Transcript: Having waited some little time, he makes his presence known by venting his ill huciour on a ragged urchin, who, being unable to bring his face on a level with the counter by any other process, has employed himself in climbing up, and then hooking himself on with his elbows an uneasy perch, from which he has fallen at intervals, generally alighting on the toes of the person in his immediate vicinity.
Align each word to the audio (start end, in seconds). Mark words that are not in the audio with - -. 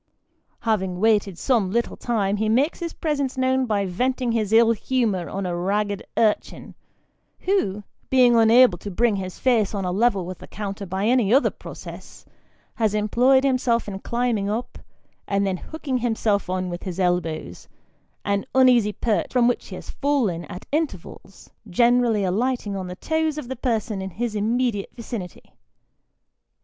Having 0.61 0.99
waited 0.99 1.37
some 1.37 1.69
little 1.69 1.95
time, 1.95 2.37
he 2.37 2.49
makes 2.49 2.79
his 2.79 2.91
presence 2.91 3.37
known 3.37 3.67
by 3.67 3.85
venting 3.85 4.31
his 4.31 4.51
ill 4.51 4.71
huciour 4.73 5.29
on 5.31 5.45
a 5.45 5.55
ragged 5.55 6.01
urchin, 6.17 6.73
who, 7.41 7.83
being 8.09 8.35
unable 8.35 8.79
to 8.79 8.89
bring 8.89 9.17
his 9.17 9.37
face 9.37 9.75
on 9.75 9.85
a 9.85 9.91
level 9.91 10.25
with 10.25 10.39
the 10.39 10.47
counter 10.47 10.87
by 10.87 11.05
any 11.05 11.31
other 11.31 11.51
process, 11.51 12.25
has 12.73 12.95
employed 12.95 13.43
himself 13.43 13.87
in 13.87 13.99
climbing 13.99 14.49
up, 14.49 14.79
and 15.27 15.45
then 15.45 15.57
hooking 15.57 15.99
himself 15.99 16.49
on 16.49 16.71
with 16.71 16.81
his 16.81 16.99
elbows 16.99 17.67
an 18.25 18.43
uneasy 18.55 18.93
perch, 18.93 19.31
from 19.31 19.47
which 19.47 19.67
he 19.67 19.75
has 19.75 19.91
fallen 19.91 20.45
at 20.45 20.65
intervals, 20.71 21.51
generally 21.69 22.23
alighting 22.23 22.75
on 22.75 22.87
the 22.87 22.95
toes 22.95 23.37
of 23.37 23.47
the 23.47 23.55
person 23.55 24.01
in 24.01 24.09
his 24.09 24.33
immediate 24.33 24.89
vicinity. 24.95 25.53